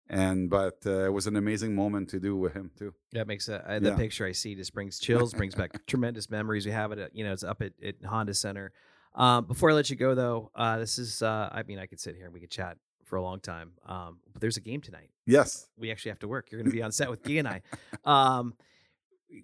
[0.08, 2.94] And but uh, it was an amazing moment to do with him too.
[3.12, 3.96] That makes a, uh, the Yeah.
[3.96, 6.64] picture I see just brings chills, brings back tremendous memories.
[6.64, 8.70] We have it, at, you know, it's up at, at Honda Center.
[9.16, 11.98] Um, before I let you go, though, uh, this is, uh, I mean, I could
[11.98, 13.72] sit here and we could chat for a long time.
[13.84, 15.10] Um, but there's a game tonight.
[15.26, 15.66] Yes.
[15.76, 16.52] We actually have to work.
[16.52, 17.62] You're going to be on set with Guy and I.
[18.04, 18.54] Um,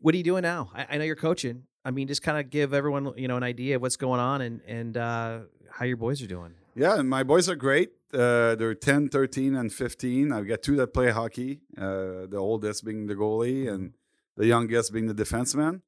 [0.01, 0.71] what are you doing now?
[0.75, 1.65] I, I know you're coaching.
[1.85, 4.41] I mean, just kind of give everyone, you know, an idea of what's going on
[4.41, 5.39] and and uh,
[5.71, 6.55] how your boys are doing.
[6.75, 7.91] Yeah, my boys are great.
[8.15, 10.33] Uh, they're 10, 13, and 15.
[10.33, 13.95] I've got two that play hockey, uh, the oldest being the goalie and
[14.37, 15.81] the youngest being the defenseman.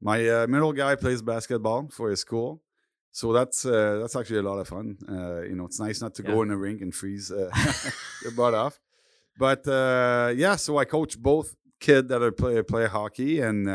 [0.00, 2.62] My uh, middle guy plays basketball for his school.
[3.12, 4.96] So that's uh, that's actually a lot of fun.
[5.08, 7.50] Uh, you know, it's nice not to go in the rink and freeze uh,
[8.22, 8.78] your butt off.
[9.36, 13.68] But uh, yeah, so I coach both kid that are play play hockey, and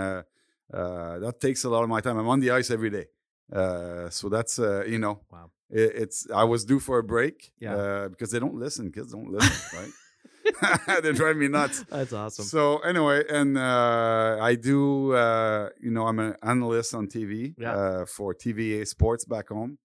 [0.73, 2.17] uh, that takes a lot of my time.
[2.17, 3.05] I'm on the ice every day,
[3.53, 5.51] uh, so that's uh, you know, Wow.
[5.69, 7.75] it, it's I was due for a break, Yeah.
[7.75, 8.91] uh, because they don't listen.
[8.91, 9.91] Kids don't listen, right?
[11.03, 11.83] they drive me nuts.
[11.89, 12.45] That's awesome.
[12.45, 17.73] So anyway, and uh, I do, uh, you know, I'm an analyst on TV Yeah.
[17.75, 19.79] uh, for TVA Sports back home,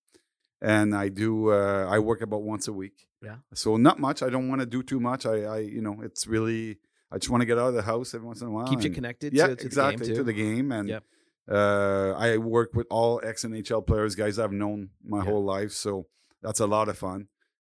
[0.61, 1.51] and I do.
[1.51, 3.07] Uh, I work about once a week.
[3.23, 3.37] Yeah.
[3.55, 4.23] So not much.
[4.23, 5.25] I don't want to do too much.
[5.27, 6.79] I, I, you know, it's really.
[7.13, 8.69] I just want to get out of the house every once in a while.
[8.69, 10.19] Keeps you connected yeah, to, to exactly the game, too.
[10.21, 11.05] to the game, and Yep.
[11.51, 15.25] uh, I work with all ex NHL players, guys I've known my Yeah.
[15.25, 16.07] whole life, so
[16.43, 17.29] that's a lot of fun.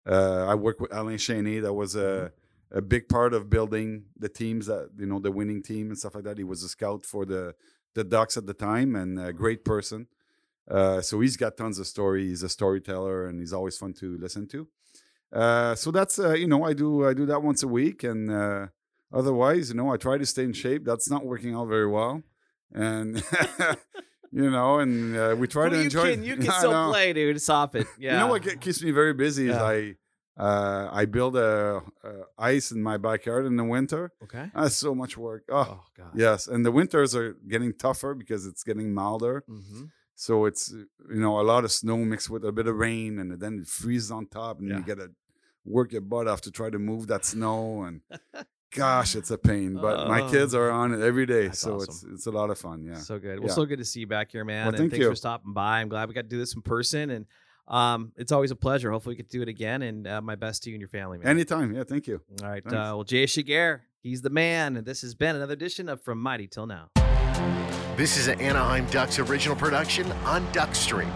[0.06, 1.60] Uh, I work with Alain Chainey.
[1.62, 2.32] That was a
[2.70, 2.78] Mm-hmm.
[2.78, 6.14] a big part of building the teams that you know the winning team and stuff
[6.14, 6.36] like that.
[6.38, 7.54] He was a scout for the
[7.94, 10.06] the Ducks at the time and a great person.
[10.70, 12.28] Uh, so he's got tons of stories.
[12.28, 14.68] He's a storyteller and he's always fun to listen to.
[15.32, 18.30] Uh, so that's uh, you know I do I do that once a week and
[18.30, 18.66] uh,
[19.12, 20.84] otherwise you know I try to stay in shape.
[20.84, 22.22] That's not working out very well,
[22.72, 23.22] and
[24.32, 26.14] you know and uh, we try Who to you enjoy.
[26.14, 26.90] Can, you can still know.
[26.90, 27.40] play, dude.
[27.40, 27.86] Stop it.
[27.98, 28.12] Yeah.
[28.12, 29.96] You know what ke- keeps me very busy is I
[30.38, 34.12] uh, I build a, a ice in my backyard in the winter.
[34.22, 34.50] Okay.
[34.54, 35.42] That's so much work.
[35.50, 36.10] Oh, Oh God.
[36.14, 39.42] yes, and the winters are getting tougher because it's getting milder.
[39.50, 39.84] Mm-hmm.
[40.14, 43.32] So it's you know a lot of snow mixed with a bit of rain, and
[43.40, 44.76] then it freezes on top, and Yeah.
[44.78, 45.10] you got to
[45.64, 47.82] work your butt off to try to move that snow.
[47.82, 48.00] And
[48.74, 49.74] gosh, it's a pain.
[49.74, 50.30] But my Oh.
[50.30, 51.84] kids are on it every day, so awesome.
[51.88, 52.84] it's it's a lot of fun.
[52.84, 52.94] Yeah.
[52.96, 53.40] So good.
[53.40, 53.54] Well, Yeah.
[53.54, 54.66] so good to see you back here, man.
[54.66, 55.10] Well, and thank thanks you.
[55.10, 55.80] for stopping by.
[55.80, 57.26] I'm glad we got to do this in person, and
[57.66, 58.90] um, it's always a pleasure.
[58.90, 59.82] Hopefully, we get to do it again.
[59.82, 61.26] And uh, my best to you and your family, man.
[61.28, 61.74] Anytime.
[61.74, 61.84] Yeah.
[61.84, 62.20] Thank you.
[62.42, 62.64] All right.
[62.66, 63.32] Uh, well, J.S.
[63.32, 66.88] Giguère, he's the man, and this has been another edition of From Mighty Till Now.
[67.96, 71.10] This is an Anaheim Ducks original production on Duckstream.